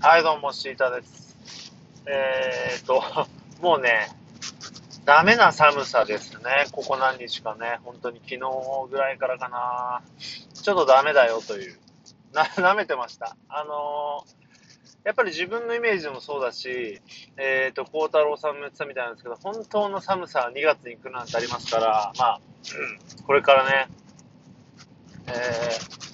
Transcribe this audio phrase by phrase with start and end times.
[0.00, 1.34] はい、どうも、シータです。
[2.06, 3.02] えーと、
[3.60, 4.08] もうね、
[5.04, 6.66] ダメな寒さですね。
[6.70, 7.80] ここ何日かね。
[7.82, 8.40] 本当に昨日
[8.88, 10.02] ぐらいからかな。
[10.54, 11.80] ちょっとダメだよという。
[12.32, 13.36] な、 舐めてました。
[13.48, 14.38] あのー
[15.04, 17.00] やっぱり自分のイメージもそうだし、
[17.38, 22.40] えーと、孝太郎さんも言ってたみたいなんですけど、本当の寒さは2月に来るなんてありますから、まあ、
[23.26, 23.88] これからね、
[25.28, 26.07] えー、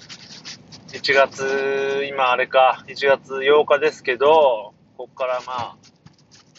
[0.95, 5.75] 1月、今あれか、1月8日ですけど、ここからまあ、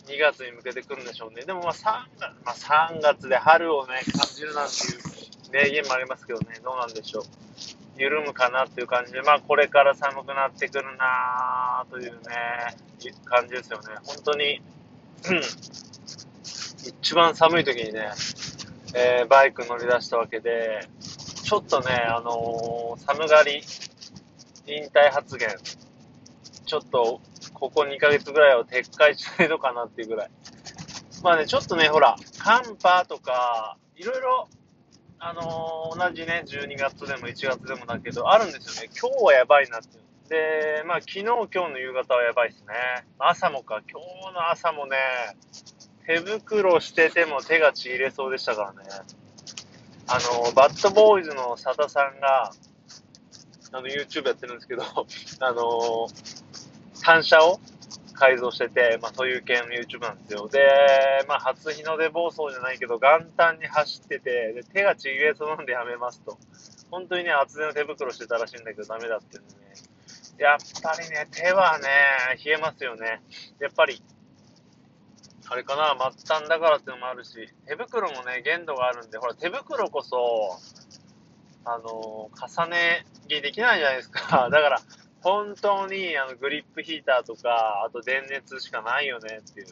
[0.09, 1.47] 2月に向けてくるんでしょうね。
[1.47, 2.55] でもまあ3月、まあ、
[2.91, 7.23] 3月で春をね、感じるなんていう名言もありますけどね、どうなんでしょう。
[7.97, 12.77] 緩むかなっていう感じで、まあこれから寒くなってくるなというね、
[13.25, 13.87] 感じですよね。
[14.05, 14.61] 本当に、
[15.31, 15.41] うん
[16.87, 18.11] 一番寒い時にね、
[18.95, 20.87] えーバイク乗り出したわけで、
[21.43, 23.63] ちょっとね、あのー寒がり、
[24.67, 25.49] 引退発言、
[26.67, 27.21] ちょっと、
[27.55, 30.31] ここ2ヶ月ぐらいを撤回しないのかなっていうぐらい。
[31.23, 34.49] まあね、ちょっとね、ほら、寒波とか、いろいろ、
[35.19, 38.93] あのー同じね、12月でも1月でもだけど、あるんですよね。
[39.01, 40.07] 今日はやばいなっていう。
[40.29, 42.75] で、まあ、昨日、今日の夕方はやばいですね。
[43.19, 44.97] 朝もか、今日の朝もね、
[46.07, 48.89] 手袋してても手がちぎれそうでしたからね。
[50.09, 52.53] あの、バッドボーイズの佐田さんが、
[53.73, 54.83] あの、YouTube やってるんですけど、
[55.41, 56.09] あの、
[57.03, 57.61] 単車を
[58.15, 60.49] 改造してて、まあそういう系の YouTube なんですよ。
[60.49, 60.61] で、
[61.29, 66.39] まあ初日の出暴走じゃないけど、元旦に走ってて、で手がちぎれそうなんでやめますと。
[66.91, 69.45] 本当にね、厚手の手袋してたらしいんだけどダメだってね。
[70.39, 71.89] やっぱりね、手はね、
[72.45, 73.23] 冷えますよね。
[73.59, 74.03] やっぱり、
[75.49, 80.59] あれかな、末端だからっていうのもあるし、手袋もね、限度があるんで、ほら、手袋こそ、
[81.65, 84.49] あの、重ね着できないじゃないですか。
[84.51, 84.81] だから、
[85.23, 89.67] 本当に、あの、グリップヒーターとか、あと電熱しかないよねっていう。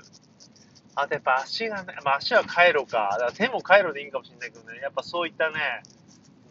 [0.97, 3.09] あとやっぱ足がね、まあ足は回路か。
[3.13, 5.83] だから手も回路でいいんかもしれないけどね、やっぱそういったね、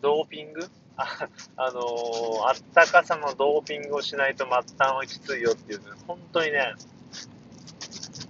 [0.02, 0.68] ドーピング？
[0.98, 6.74] あ、 あのーあったかさのドーピングをしないと末端はきついよっていうね、本当にね、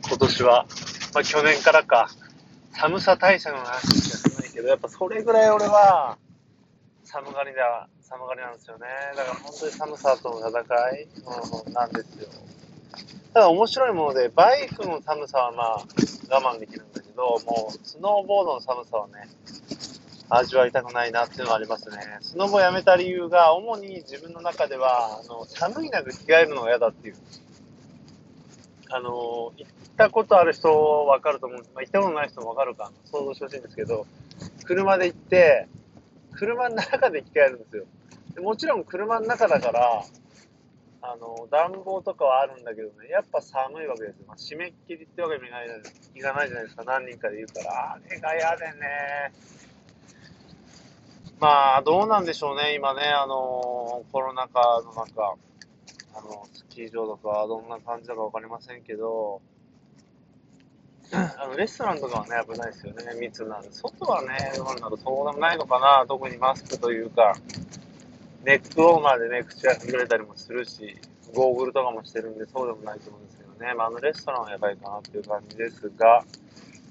[0.08, 0.66] 今年は、
[1.14, 2.10] まあ去年からか、
[2.72, 6.18] 寒さ対策の話しかしないけど、やっぱそれぐらい俺は、
[7.04, 8.86] 寒がりだ、寒がりなんですよね。
[9.18, 10.62] だから本当に寒さとの戦
[10.98, 11.08] い、
[11.66, 12.30] うん、なんですよ。
[13.34, 15.86] ただ面白いもので、バイクの寒さはまあ
[16.30, 19.28] 我慢できるんだけど、もうスノーボードの寒さはね、
[20.30, 21.98] 味わいたくないなっていうのはありますね。
[22.22, 27.16] スノボやめた理由が、主に自分の中では、あの寒い中着替えるのが嫌だっていう。
[28.90, 30.70] あの、行ったことある人
[31.08, 31.60] わかると思う。
[31.74, 34.06] まあ、行ったことない人もわかるか想像してほしいんですけど、
[34.66, 35.68] 車で行って、
[36.34, 37.86] 車の中で着替えるんですよ。
[38.42, 40.04] もちろん車の中だから、
[41.02, 44.26] あの、暖房とかはあるんだけどね、やっぱ寒いわけですよ。
[44.28, 46.84] まあ、締めっきりってわけにいかないじゃないですか。
[46.86, 49.34] 何人かで言うから、あれが嫌でね。
[51.40, 55.36] まあ、どうなんでしょうね、今ね、あの、コロナ禍の中、
[56.16, 59.42] あの、スキー場とか、どんな感じだかわかりませんけど、
[61.12, 63.72] あの、レストランとかはね、危ないですよね、密なんで。
[63.74, 67.34] 外はね、どうなんだろう、そうでもないのかな、特にマスクというか、
[68.44, 70.98] ネックウォーマーでね、口が隠れたりもするし、
[71.34, 76.26] ゴーグルとかもしてるんで、そうでもないと思うんですけどね、まあ、あのレストランはやばいかなっていう感じですが、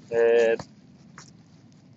[0.09, 0.63] えー、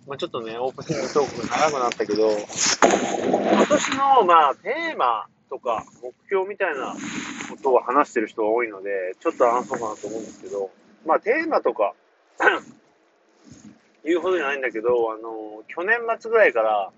[0.07, 6.93] まあちょっとね、オープニングトークが長くなったけど、今年の、まあ、テーマとか目標みたいな
[7.49, 10.69] ことを話してる人が多いので、ちょっと話そうかなと思うんですけど、
[11.05, 11.93] まあ、テーマとか、
[14.05, 16.91] 言うほどじゃないんだけど、あの、去年末ぐらいから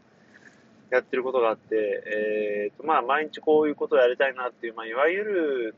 [0.91, 5.75] やってることがあって、えーと、まあ、毎日こういうことをやりたいなっていう、まあ、いわゆる、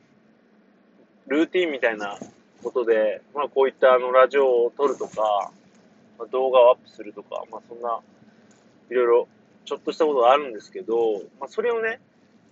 [1.27, 2.17] ルーティンみたいな
[2.63, 5.51] ことで、まあ、こういったあの、ラジオを撮るとか、
[6.17, 7.99] まあ動画をアップするとか、まあ、そんな、
[8.89, 9.27] いろいろ、
[9.65, 11.99] ちょっとしたことがあるんですけど、まあ、それをね、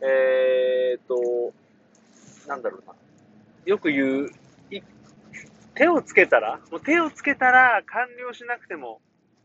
[0.02, 1.54] えーと、
[2.48, 2.94] なんだろうな、
[3.66, 4.30] よく言う、
[5.76, 9.00] 手をつけたら、もう手をつけたら完了しなくても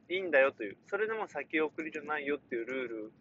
[0.08, 3.12] いいんだよという、それでも先送りじゃないよっていうルール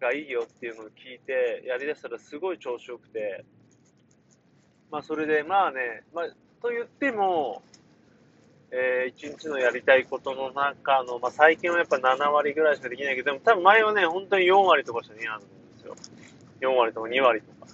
[0.00, 3.44] がいいよっていうのを聞いて、やりだしたらすごい調子よくて、
[4.90, 6.26] まあそれで、まあね、まあ、
[6.62, 7.62] と言っても、
[8.70, 15.96] えー、一日のやりたいことの中の、まあ最近はやっぱ7割ぐらいしかできないけど、でも多分前はね、本当に4割とかしかできなかったんですよ。
[16.60, 17.72] 4割とか2割とか。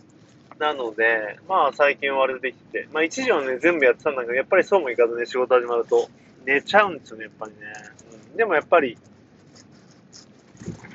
[0.58, 6.08] なので、まあ最近は割とできて、まあ一時はね、全部やってたんだけど、やっぱりそうもいかずね、仕事始まると
[6.44, 7.58] 寝ちゃうんですよね、やっぱりね。
[8.30, 8.96] うん、でもやっぱり、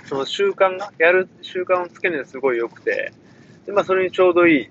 [0.06, 3.12] その習慣が、やる習慣をつけるのがすごい良くて、
[3.66, 4.70] で、まあそれにちょうどいい、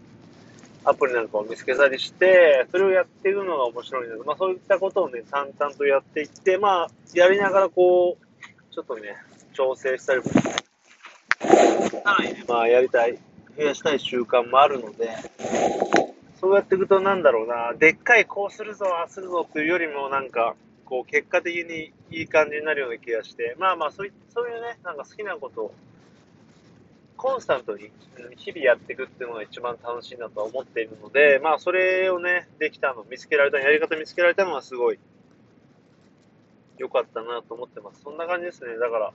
[0.85, 9.17] アプリなんかを見つけたりして、それをやっていくのが面白いので、まあそういったことをね、淡々とやっていって、まあ、やりながらこう、ちょっとね、
[9.53, 13.19] 調整したりも、さらにね、まあやりたい、
[13.57, 15.11] 増やしたい習慣もあるので、
[16.41, 20.55] そうやっていくとなんだろうな、でっかいこうするぞ、ああするぞっていうよりもなんか、
[20.87, 25.75] こう結果的にいい感じになるような気がして、まあまあそういそういうね、なんか好きなことを
[27.17, 27.91] コンスタントに
[28.37, 34.99] 日々やっていくっていうのが一番楽しいなとは思っているので、まあそれをね、できたの、見つけられた、やり方見つけられたのはすごい
[36.79, 38.03] 良かったなと思ってます。
[38.03, 38.79] そんな感じですね。
[38.79, 39.13] だから、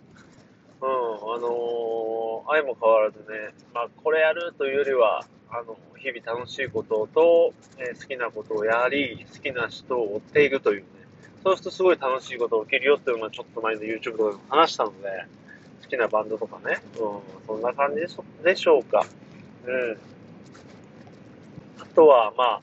[0.81, 0.89] うん、
[1.35, 3.25] あのー、愛も変わらずね、
[3.73, 10.87] まあこれやるというよりは、あの、日々楽しいことと、えー、好きなことをやり、好きな人を追っていくというね、
[11.43, 15.25] そうするとすごい楽しいことが起きるよっていうのはちょっと前の YouTube とかでも話したので、
[15.81, 18.01] 好きなバンドとかね、うん、そんな感じ
[18.43, 19.05] でしょうか。
[19.65, 19.97] うん。
[21.81, 22.61] あとは、まあ、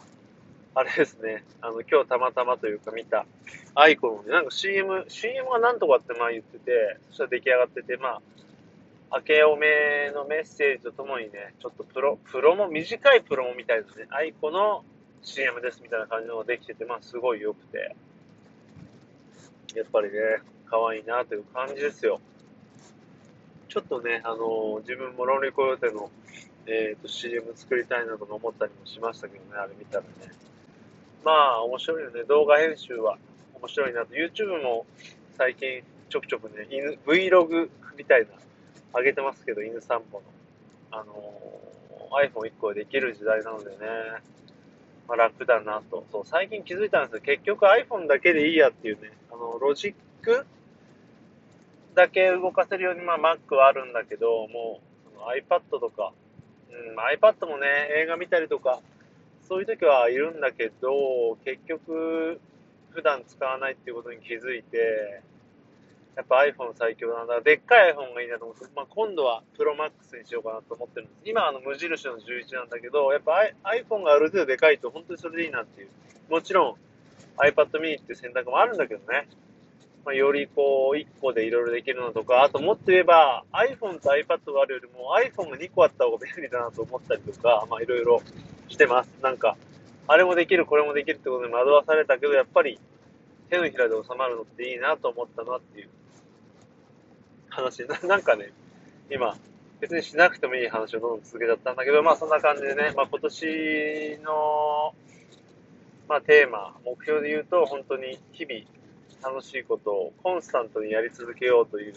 [0.75, 3.27] あれですね、あの、今日たまたまというか見た、
[3.75, 8.23] アイコのね、なんか CM、CM がなんとかって前言ってて、そしたら出来上がってて、まあ、
[9.17, 14.85] 明けおめのメッセージとともにね、ちょっとプロ、プロも、短いプロもみたいですね、アイコの
[15.23, 17.97] CM ですみたいな感じのができてて、まあ、すごい良くて、
[19.75, 20.19] やっぱりね、
[20.71, 22.21] 可愛いなという感じですよ。
[23.69, 26.11] ちょっとね、あのー、自分もロンリーコヨーテの、
[26.67, 30.09] えっ、ー、と、CM 作りたいなと思ったりもしましたけどね、あれ見たらね。
[31.23, 32.25] まあ、面白いよね。
[32.25, 33.19] 動画編集は
[33.55, 34.15] 面白いなと。
[34.15, 34.87] YouTube も
[35.37, 38.29] 最近ちょくちょくね、犬、Vlog みたいな、
[38.99, 40.25] 上げてますけど、犬散歩の。
[40.91, 43.77] あのー、iPhone1 個でできる時代なのでね、
[45.07, 46.07] まあ、楽だなと。
[46.11, 47.21] そう、最近気づいたんですよ。
[47.21, 50.47] 結局 iPhone だけでいいやっていうね、の、ロジック
[51.95, 56.13] だけ動かせるように、まあ、Mac はあるんだけど、もうその、iPad とか、
[56.71, 58.81] うん、iPad もね、映画見たりとか、
[59.49, 62.41] そういう時はいるんだけど、結局、
[62.91, 65.23] 普段使わないっていうことに気づいて、
[66.17, 67.41] やっぱ iPhone 最強なんだ。
[67.41, 71.21] でっかい iPhone がいいなと思って、まあ、今度は Pro Max にしようかなと思ってるんです。
[71.25, 75.89] 今あの無印の11なんだけど、やっぱ iPhone がある程度でかいと本当にそれでいいなっていう。
[76.29, 76.88] もちろん
[77.39, 79.29] iPad mini っていう選択もあるんだけどね。
[80.05, 88.23] まあ、よりこう、1個でいろいろできるのとか、あともっと言えば iPhone と iPad があるよりも iPhone が2個あった方が便利だなと思ったりとか、まあいろいろ
[88.69, 89.11] してます。
[89.23, 89.57] なんか、
[90.07, 92.79] あれもできる、これもできるってことで惑わされたけど、やっぱり
[93.51, 95.89] 手のひらで収まるのっていいなと思ったなっていう
[97.49, 97.99] 話な。
[98.01, 98.53] なんかね、
[99.11, 99.37] 今、
[99.81, 104.95] 別にしなくてもいい話をどんどん続けちゃったんだけど、まあそんな感じでね、まあ今年の、
[106.09, 108.65] まあテーマ、目標で言うと、本当に日々
[109.23, 111.95] 楽しいことをコンスタントにやり続けようという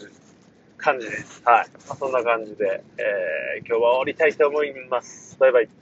[0.76, 1.40] 感じです。
[1.44, 1.70] はい。
[1.88, 5.38] まあ、そんな感じで、えー、今日は終わりたいと思います。
[5.38, 5.81] バイバイ。